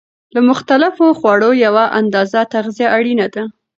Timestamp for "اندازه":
1.99-2.39